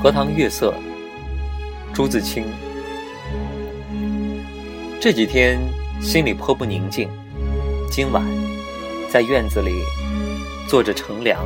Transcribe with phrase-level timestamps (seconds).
[0.00, 0.72] 荷塘月色，
[1.92, 2.44] 朱自清。
[5.00, 5.58] 这几天
[6.00, 7.10] 心里颇不宁静。
[7.90, 8.24] 今晚
[9.10, 9.72] 在院子里
[10.68, 11.44] 坐着乘凉，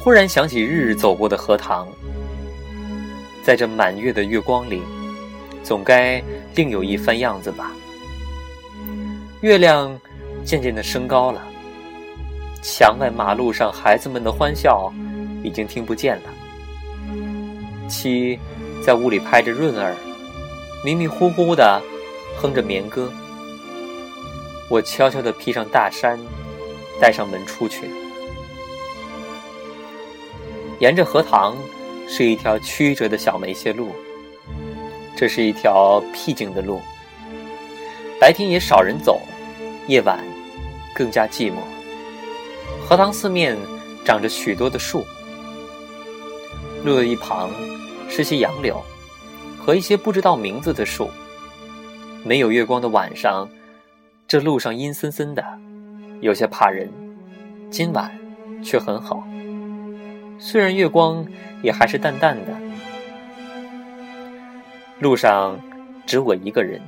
[0.00, 1.86] 忽然想起日日走过的荷塘，
[3.44, 4.82] 在这满月的月光里，
[5.62, 6.20] 总该
[6.56, 7.70] 另有一番样子吧。
[9.42, 9.96] 月亮
[10.44, 11.40] 渐渐的升高了，
[12.62, 14.92] 墙外马路上孩子们的欢笑
[15.44, 16.22] 已经听不见了。
[17.88, 18.38] 七
[18.84, 19.96] 在屋里拍着闰儿，
[20.84, 21.82] 迷迷糊糊的
[22.36, 23.10] 哼着眠歌。
[24.68, 26.18] 我悄悄地披上大衫，
[27.00, 27.90] 带上门出去。
[30.78, 31.56] 沿着荷塘
[32.06, 33.92] 是一条曲折的小梅谢路，
[35.16, 36.80] 这是一条僻静的路。
[38.20, 39.20] 白天也少人走，
[39.86, 40.22] 夜晚
[40.94, 41.56] 更加寂寞。
[42.86, 43.56] 荷塘四面
[44.04, 45.04] 长着许多的树，
[46.84, 47.50] 路的一旁。
[48.08, 48.82] 是些杨柳，
[49.58, 51.10] 和一些不知道名字的树。
[52.24, 53.48] 没有月光的晚上，
[54.26, 55.44] 这路上阴森森的，
[56.20, 56.90] 有些怕人。
[57.70, 58.10] 今晚
[58.62, 59.22] 却很好，
[60.38, 61.24] 虽然月光
[61.62, 62.56] 也还是淡淡的。
[65.00, 65.60] 路上
[66.06, 66.80] 只我一个人，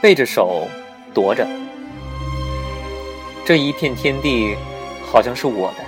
[0.00, 0.68] 背着手，
[1.12, 1.46] 踱着。
[3.44, 4.54] 这一片天地，
[5.04, 5.85] 好像是我的。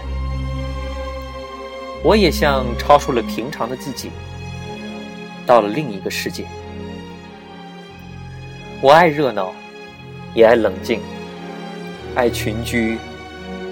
[2.04, 4.10] 我也像超出了平常的自己，
[5.44, 6.44] 到了另一个世界。
[8.80, 9.52] 我爱热闹，
[10.34, 11.00] 也爱冷静；
[12.14, 12.96] 爱群居，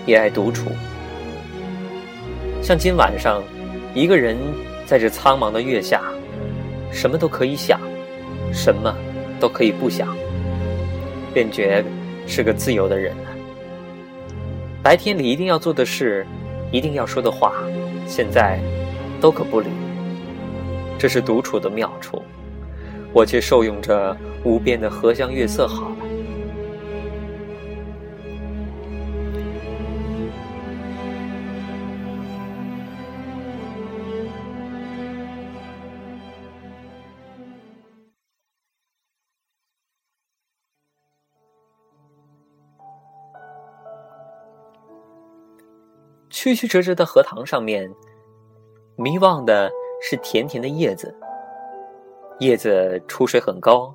[0.05, 0.73] 也爱独处。
[2.61, 3.43] 像今晚上，
[3.95, 4.37] 一个人
[4.85, 6.03] 在这苍茫的月下，
[6.91, 7.81] 什么都可以想，
[8.53, 8.93] 什么
[9.39, 10.17] 都可以不想，
[11.33, 11.85] 便觉
[12.27, 13.31] 是个自由的人了。
[14.83, 16.27] 白天里一定要做的事，
[16.73, 17.53] 一定要说的话。
[18.07, 18.61] 现在，
[19.21, 19.67] 都可不理。
[20.99, 22.23] 这是独处的妙处，
[23.13, 25.91] 我却受用着无边的荷香月色好
[46.37, 47.91] 曲曲折折的荷塘上面，
[48.95, 49.71] 迷望的
[50.03, 51.17] 是甜甜的叶子。
[52.41, 53.95] 叶子出水很高，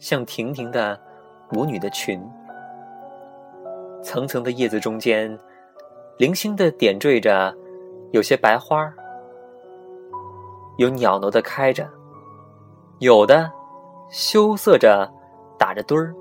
[0.00, 1.00] 像亭亭的
[1.52, 2.20] 舞女的裙。
[4.02, 5.38] 层层的叶子中间，
[6.18, 7.56] 零星的点缀着
[8.10, 8.92] 有些白花
[10.78, 11.88] 有袅娜的开着，
[12.98, 13.48] 有的
[14.10, 15.08] 羞涩着
[15.56, 16.12] 打着堆儿，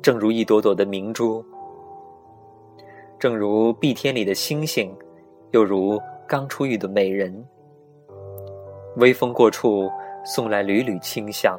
[0.00, 1.44] 正如一朵朵的明珠。
[3.22, 4.92] 正如碧天里的星星，
[5.52, 5.96] 又如
[6.26, 7.32] 刚出浴的美人。
[8.96, 9.88] 微风过处，
[10.24, 11.56] 送来缕缕清香，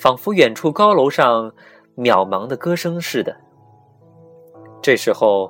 [0.00, 1.48] 仿佛远处高楼上
[1.96, 3.36] 渺茫的歌声似的。
[4.82, 5.48] 这时候，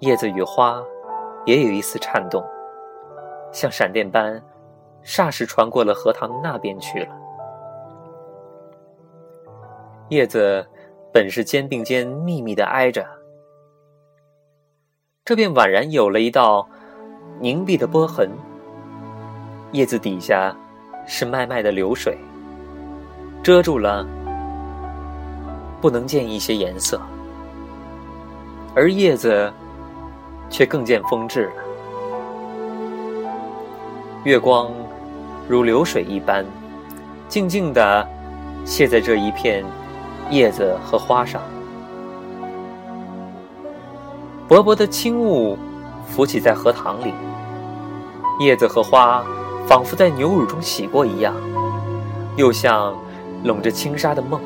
[0.00, 0.84] 叶子与花
[1.46, 2.44] 也有一丝颤动，
[3.50, 4.42] 像闪电般，
[5.02, 7.18] 霎时传过了荷塘那边去了。
[10.10, 10.62] 叶子
[11.10, 13.19] 本是肩并肩密密的挨着。
[15.30, 16.68] 这便宛然有了一道
[17.38, 18.28] 凝碧的波痕。
[19.70, 20.52] 叶子底下
[21.06, 22.18] 是脉脉的流水，
[23.40, 24.04] 遮住了，
[25.80, 27.00] 不能见一些颜色，
[28.74, 29.52] 而叶子
[30.48, 31.62] 却更见风致了。
[34.24, 34.68] 月光
[35.48, 36.44] 如流水一般，
[37.28, 38.04] 静静地
[38.66, 39.64] 泻在这一片
[40.28, 41.40] 叶子和花上。
[44.50, 45.56] 薄薄的轻雾
[46.08, 47.14] 浮起在荷塘里，
[48.40, 49.24] 叶子和花
[49.64, 51.32] 仿佛在牛乳中洗过一样，
[52.34, 52.92] 又像
[53.44, 54.40] 笼着轻纱的梦。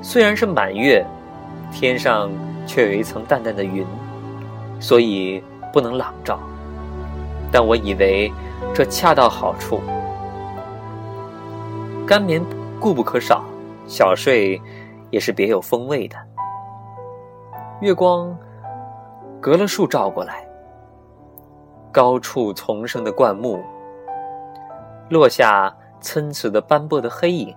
[0.00, 1.06] 虽然是满月，
[1.70, 2.30] 天上
[2.66, 3.84] 却有一层淡淡的云，
[4.80, 6.40] 所以不能朗照。
[7.52, 8.32] 但我以为
[8.74, 9.82] 这恰到好处，
[12.06, 12.42] 干眠
[12.80, 13.44] 固不可少，
[13.86, 14.58] 小睡
[15.10, 16.16] 也是别有风味的。
[17.82, 18.32] 月光
[19.40, 20.46] 隔了树照过来，
[21.90, 23.60] 高处丛生的灌木
[25.10, 27.52] 落下参差的斑驳的黑影，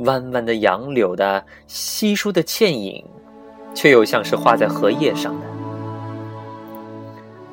[0.00, 3.02] 弯弯的杨柳的稀疏的倩影，
[3.72, 5.46] 却又像是画在荷叶上的。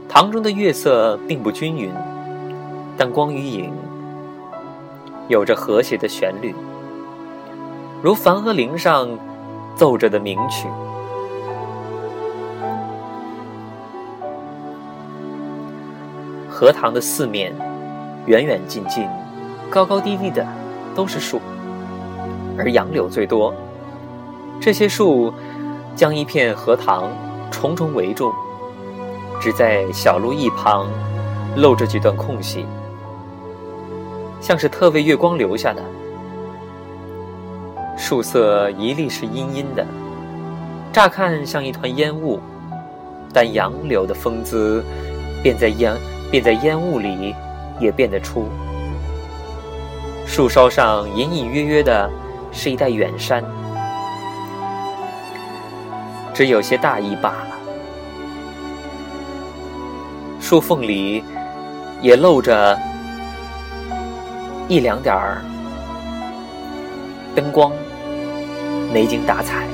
[0.09, 1.89] 塘中的月色并不均匀，
[2.97, 3.71] 但光与影
[5.29, 6.53] 有着和谐的旋律，
[8.03, 9.17] 如梵婀陵上。
[9.79, 10.67] 奏着的名曲。
[16.49, 17.55] 荷塘的四面
[18.25, 19.07] 远远近近
[19.69, 20.45] 高高低低的
[20.93, 21.39] 都是树
[22.57, 23.53] 而杨柳最多。
[24.59, 25.33] 这些树
[25.95, 27.09] 将一片荷塘
[27.49, 28.33] 重重围住
[29.39, 30.89] 只在小路一旁
[31.55, 32.65] 露着几段空隙
[34.41, 35.81] 像是特为月光留下的
[37.99, 39.85] 树色一粒是阴阴的，
[40.91, 42.39] 乍看像一团烟雾，
[43.33, 44.83] 但杨柳的风姿
[45.43, 45.93] 便在烟
[46.31, 47.35] 便在烟雾里
[47.77, 48.47] 也变得出。
[50.25, 52.09] 树梢上隐隐约约的
[52.53, 53.43] 是一带远山，
[56.33, 57.55] 只有些大意罢了。
[60.39, 61.23] 树缝里
[62.01, 62.79] 也露着
[64.69, 65.43] 一两点儿
[67.35, 67.71] 灯光。
[68.91, 69.73] 没精打采的，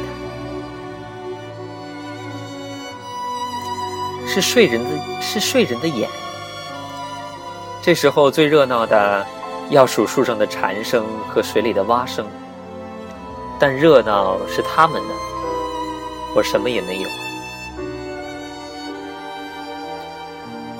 [4.28, 4.90] 是睡人的，
[5.22, 6.10] 是睡人的眼。
[7.82, 9.26] 这时候最热闹的，
[9.70, 12.26] 要数树上的蝉声和水里的蛙声。
[13.58, 15.14] 但热闹是他们的，
[16.36, 17.10] 我什么也没有。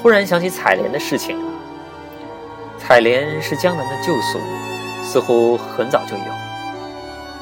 [0.02, 1.52] 忽然想起采莲的事情了。
[2.78, 4.40] 采莲是江南的旧俗，
[5.04, 6.45] 似乎很早就有。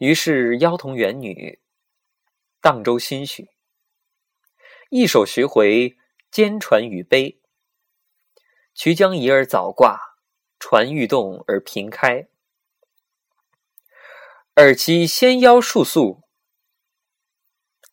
[0.00, 1.60] 于是妖童元女，
[2.62, 3.50] 荡舟心许。
[4.88, 5.98] 一首徐回，
[6.30, 7.42] 兼传与悲。
[8.72, 10.00] 渠江移而早挂，
[10.58, 12.28] 船欲动而平开。
[14.54, 16.22] 尔其纤腰束素，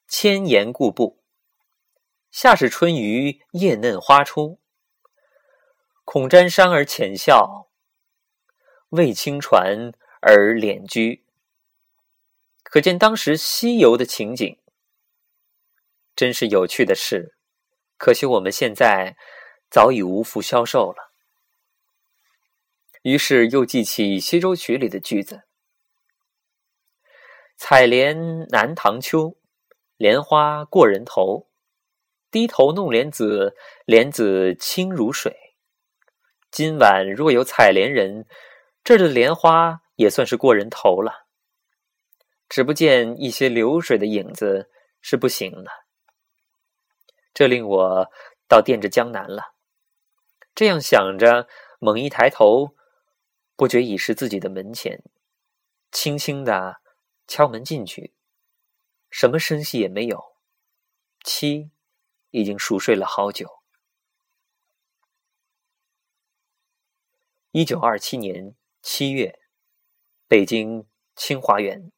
[0.08, 1.22] 千言固步。
[2.32, 4.62] 夏是春鱼，叶嫩花初。
[6.06, 7.70] 恐沾裳而浅笑，
[8.92, 11.27] 为轻船而敛居。
[12.70, 14.60] 可见当时西游的情景，
[16.16, 17.38] 真是有趣的事。
[17.96, 19.16] 可惜我们现在
[19.72, 21.14] 早已无福消受了。
[23.04, 25.44] 于是又记起《西洲曲》里的句子
[27.56, 29.38] ：“采莲南塘秋，
[29.96, 31.48] 莲花过人头。
[32.30, 33.56] 低头弄莲子，
[33.86, 35.56] 莲子清如水。
[36.52, 38.28] 今晚若有采莲人，
[38.84, 41.27] 这儿的莲花也算是过人头了。”
[42.58, 45.70] 只不见一些流水的影子是不行的，
[47.32, 48.12] 这令我
[48.48, 49.54] 倒惦着江南了。
[50.56, 52.76] 这样想着，猛一抬头，
[53.56, 55.04] 不觉已是自己的门前，
[55.92, 56.82] 轻轻的
[57.28, 58.16] 敲门进去，
[59.12, 60.36] 什么声息也没有。
[61.24, 61.70] 妻
[62.32, 63.60] 已经熟睡了好久。
[67.52, 69.40] 一九二七年七月，
[70.28, 71.92] 北京清华园。